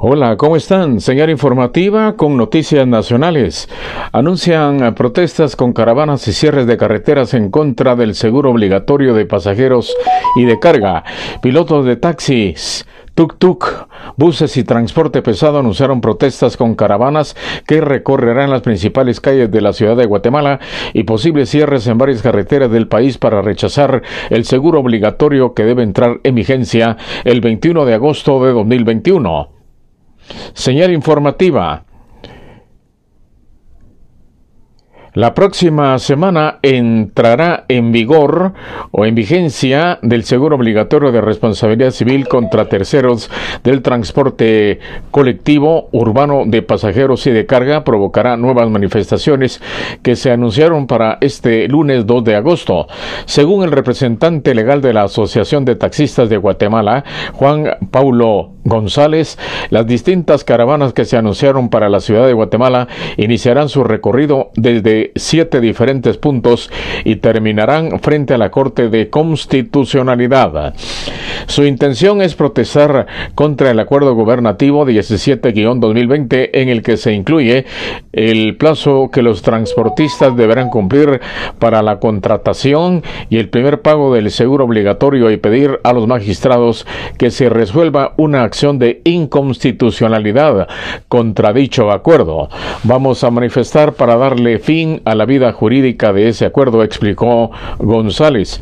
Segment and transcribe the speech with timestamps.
[0.00, 1.00] Hola, ¿cómo están?
[1.00, 3.68] Señal informativa con noticias nacionales.
[4.12, 9.92] Anuncian protestas con caravanas y cierres de carreteras en contra del seguro obligatorio de pasajeros
[10.36, 11.02] y de carga.
[11.42, 17.34] Pilotos de taxis, tuk-tuk, buses y transporte pesado anunciaron protestas con caravanas
[17.66, 20.60] que recorrerán las principales calles de la ciudad de Guatemala
[20.92, 25.82] y posibles cierres en varias carreteras del país para rechazar el seguro obligatorio que debe
[25.82, 29.57] entrar en vigencia el 21 de agosto de 2021.
[30.58, 31.84] Señal informativa.
[35.14, 38.52] La próxima semana entrará en vigor
[38.90, 43.30] o en vigencia del seguro obligatorio de responsabilidad civil contra terceros
[43.64, 47.84] del transporte colectivo urbano de pasajeros y de carga.
[47.84, 49.62] Provocará nuevas manifestaciones
[50.02, 52.86] que se anunciaron para este lunes 2 de agosto.
[53.24, 59.38] Según el representante legal de la Asociación de Taxistas de Guatemala, Juan Paulo González,
[59.70, 65.12] las distintas caravanas que se anunciaron para la ciudad de Guatemala iniciarán su recorrido desde
[65.16, 66.70] siete diferentes puntos
[67.04, 70.74] y terminarán frente a la Corte de Constitucionalidad.
[71.46, 77.64] Su intención es protestar contra el acuerdo gubernativo 17-2020 en el que se incluye
[78.12, 81.20] el plazo que los transportistas deberán cumplir
[81.58, 86.86] para la contratación y el primer pago del seguro obligatorio y pedir a los magistrados
[87.16, 90.66] que se resuelva una acción de inconstitucionalidad
[91.08, 92.48] contra dicho acuerdo.
[92.82, 98.60] Vamos a manifestar para darle fin a la vida jurídica de ese acuerdo, explicó González.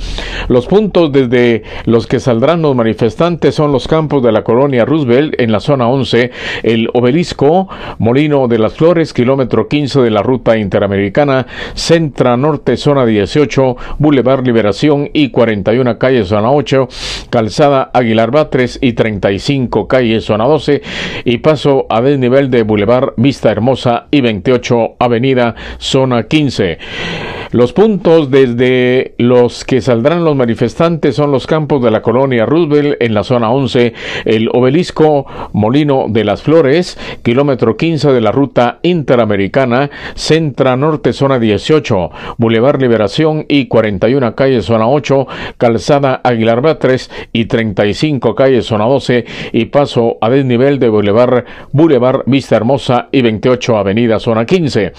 [0.49, 5.41] Los puntos desde los que saldrán los manifestantes son los campos de la colonia Roosevelt
[5.41, 6.31] en la zona 11,
[6.63, 13.07] el obelisco, Molino de las Flores, kilómetro 15 de la ruta interamericana, Centra Norte, zona
[13.07, 16.89] 18, Boulevard Liberación y 41 calle, zona 8,
[17.31, 20.83] Calzada Aguilar Batres y 35 calle, zona 12,
[21.25, 26.79] y paso a desnivel de Boulevard Vista Hermosa y 28 Avenida, zona 15.
[27.53, 32.97] Los puntos desde los que saldrán los manifestantes son los campos de la colonia Roosevelt
[33.01, 38.79] en la zona 11, el obelisco Molino de las Flores, kilómetro 15 de la ruta
[38.83, 45.27] interamericana, Centra Norte, zona 18, Boulevard Liberación y 41 calle, zona 8,
[45.57, 52.23] Calzada Aguilar Batres y 35 calle, zona 12 y paso a desnivel de Boulevard, Boulevard
[52.27, 54.93] Vista Hermosa y 28 Avenida, zona 15.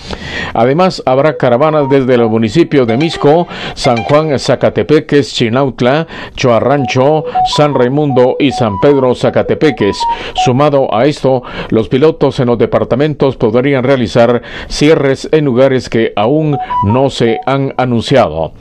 [0.54, 6.06] Además, habrá caravanas desde los municipios de Misco, San Juan, Zacatepeques, Chinautla,
[6.36, 7.26] Choarrancho,
[7.56, 9.98] San Raimundo y San Pedro, Zacatepeques.
[10.46, 16.56] Sumado a esto, los pilotos en los departamentos podrían realizar cierres en lugares que aún
[16.86, 18.54] no se han anunciado.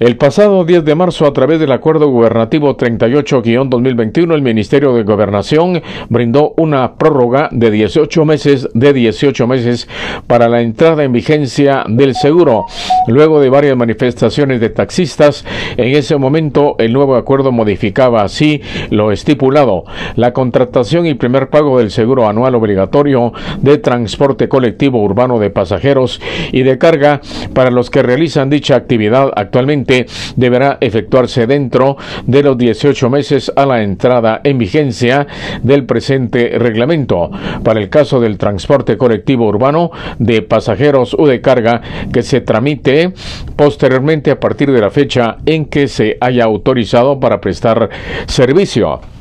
[0.00, 5.82] El pasado 10 de marzo, a través del Acuerdo Gubernativo 38-2021, el Ministerio de Gobernación
[6.08, 9.88] brindó una prórroga de 18 meses, de 18 meses
[10.28, 12.66] para la entrada en vigencia del seguro.
[13.08, 15.44] Luego de varias manifestaciones de taxistas,
[15.76, 19.82] en ese momento el nuevo acuerdo modificaba así lo estipulado.
[20.14, 26.20] La contratación y primer pago del seguro anual obligatorio de transporte colectivo urbano de pasajeros
[26.52, 27.20] y de carga
[27.52, 29.87] para los que realizan dicha actividad actualmente
[30.36, 35.26] deberá efectuarse dentro de los 18 meses a la entrada en vigencia
[35.62, 37.30] del presente reglamento.
[37.62, 41.80] Para el caso del transporte colectivo urbano de pasajeros o de carga
[42.12, 43.12] que se tramite
[43.56, 47.88] posteriormente a partir de la fecha en que se haya autorizado para prestar
[48.26, 49.17] servicio.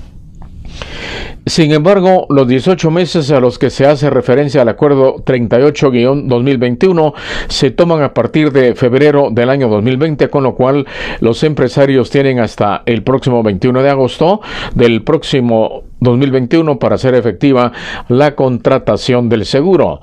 [1.47, 7.13] Sin embargo, los 18 meses a los que se hace referencia al acuerdo 38-2021
[7.47, 10.85] se toman a partir de febrero del año 2020, con lo cual
[11.21, 14.41] los empresarios tienen hasta el próximo 21 de agosto
[14.75, 17.71] del próximo 2021 para hacer efectiva
[18.07, 20.01] la contratación del seguro.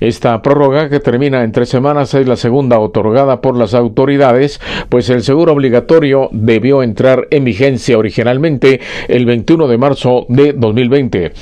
[0.00, 5.10] Esta prórroga que termina en tres semanas es la segunda otorgada por las autoridades, pues
[5.10, 11.32] el seguro obligatorio debió entrar en vigencia originalmente el 21 de marzo de 2020.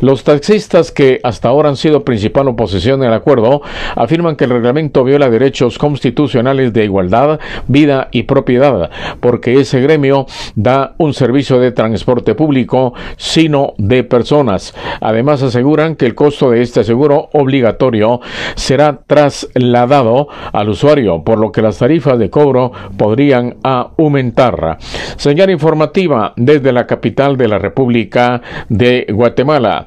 [0.00, 3.62] Los taxistas que hasta ahora han sido principal oposición al acuerdo
[3.94, 10.26] afirman que el reglamento viola derechos constitucionales de igualdad, vida y propiedad, porque ese gremio
[10.54, 13.45] da un servicio de transporte público sin
[13.78, 14.74] de personas.
[15.00, 18.20] Además aseguran que el costo de este seguro obligatorio
[18.54, 24.78] será trasladado al usuario, por lo que las tarifas de cobro podrían aumentar.
[25.16, 29.86] Señal informativa desde la capital de la República de Guatemala.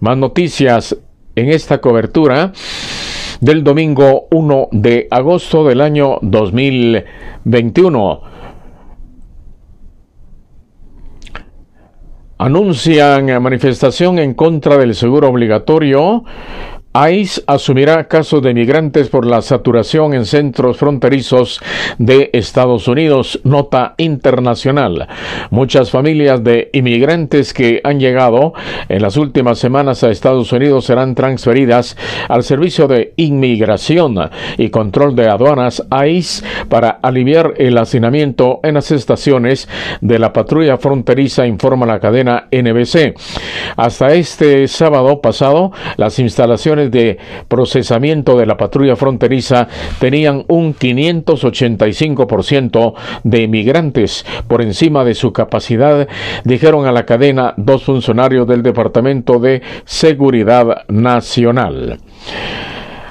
[0.00, 0.96] Más noticias
[1.34, 2.52] en esta cobertura
[3.40, 8.37] del domingo 1 de agosto del año 2021.
[12.40, 16.24] Anuncian manifestación en contra del seguro obligatorio
[17.06, 21.60] ICE asumirá casos de migrantes por la saturación en centros fronterizos
[21.98, 23.40] de Estados Unidos.
[23.44, 25.06] Nota internacional.
[25.50, 28.52] Muchas familias de inmigrantes que han llegado
[28.88, 31.96] en las últimas semanas a Estados Unidos serán transferidas
[32.28, 34.16] al Servicio de Inmigración
[34.56, 39.68] y Control de Aduanas ICE para aliviar el hacinamiento en las estaciones
[40.00, 43.14] de la patrulla fronteriza, informa la cadena NBC.
[43.76, 47.18] Hasta este sábado pasado, las instalaciones de
[47.48, 49.68] procesamiento de la patrulla fronteriza
[49.98, 52.94] tenían un 585%
[53.24, 56.08] de inmigrantes por encima de su capacidad,
[56.44, 61.98] dijeron a la cadena dos funcionarios del Departamento de Seguridad Nacional.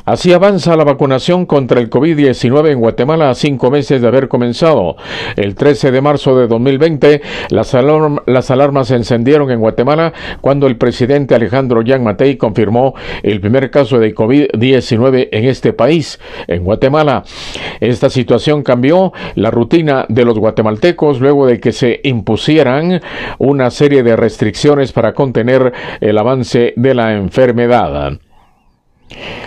[0.07, 4.95] Así avanza la vacunación contra el COVID-19 en Guatemala a cinco meses de haber comenzado.
[5.35, 7.75] El 13 de marzo de 2020, las,
[8.25, 13.69] las alarmas se encendieron en Guatemala cuando el presidente Alejandro Yang Matei confirmó el primer
[13.69, 17.25] caso de COVID-19 en este país, en Guatemala.
[17.81, 23.01] Esta situación cambió la rutina de los guatemaltecos luego de que se impusieran
[23.39, 28.19] una serie de restricciones para contener el avance de la enfermedad.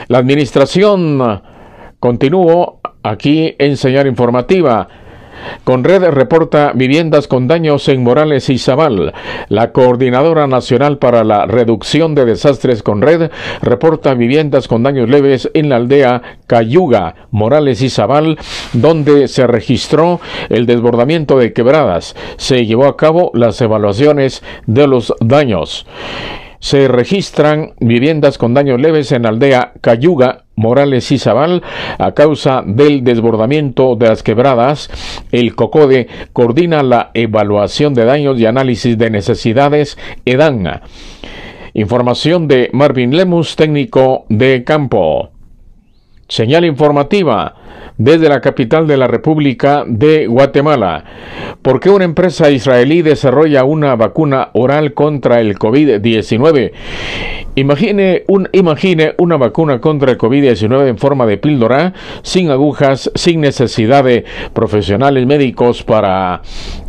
[0.09, 1.43] La administración
[1.99, 4.89] continuó aquí en señal informativa.
[5.65, 9.13] Conred reporta viviendas con daños en Morales y Zabal.
[9.49, 13.31] La Coordinadora Nacional para la Reducción de Desastres Conred
[13.63, 18.39] reporta viviendas con daños leves en la aldea Cayuga, Morales y Zabal,
[18.73, 22.17] donde se registró el desbordamiento de quebradas.
[22.37, 25.87] Se llevó a cabo las evaluaciones de los daños
[26.61, 31.63] se registran viviendas con daños leves en la aldea Cayuga, Morales y Zabal
[31.99, 34.91] a causa del desbordamiento de las quebradas.
[35.33, 40.83] El COCODE coordina la evaluación de daños y análisis de necesidades EDAN.
[41.73, 45.31] Información de Marvin Lemus, técnico de campo.
[46.31, 47.55] Señal informativa
[47.99, 51.05] desde la capital de la República de Guatemala.
[51.61, 56.71] ¿Por qué una empresa israelí desarrolla una vacuna oral contra el COVID-19?
[57.57, 61.93] Imagine, un, imagine una vacuna contra el COVID-19 en forma de píldora,
[62.23, 64.25] sin agujas, sin necesidad de
[64.55, 66.43] profesionales médicos para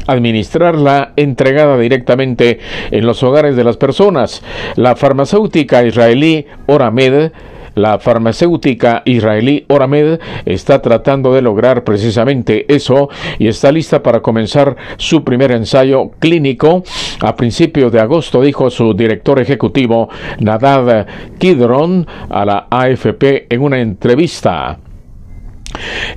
[0.06, 2.60] administrarla entregada directamente
[2.92, 4.44] en los hogares de las personas.
[4.76, 7.32] La farmacéutica israelí Oramed
[7.76, 13.10] la farmacéutica israelí Oramed está tratando de lograr precisamente eso
[13.40, 16.84] y está lista para comenzar su primer ensayo clínico
[17.22, 20.10] a principios de agosto, dijo su director ejecutivo
[20.40, 21.08] Nadad
[21.38, 24.80] Kidron a la AFP en una entrevista.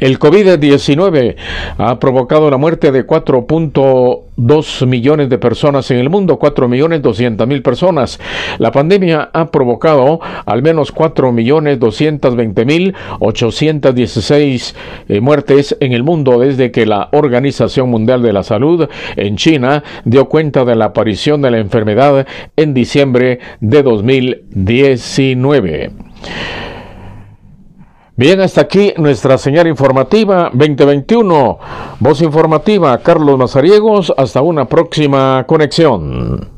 [0.00, 1.36] El COVID-19
[1.78, 7.46] ha provocado la muerte de 4.2 millones de personas en el mundo, 4 millones 200
[7.46, 8.20] mil personas.
[8.58, 14.74] La pandemia ha provocado al menos 4 millones 220 mil 816
[15.08, 19.82] eh, muertes en el mundo desde que la Organización Mundial de la Salud en China
[20.04, 22.26] dio cuenta de la aparición de la enfermedad
[22.56, 25.90] en diciembre de 2019.
[28.16, 31.58] Bien, hasta aquí nuestra señal informativa 2021.
[31.98, 34.14] Voz informativa, Carlos Mazariegos.
[34.16, 36.53] Hasta una próxima conexión.